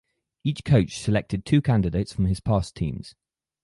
[0.43, 3.13] Each coach selected two candidates from his past teams.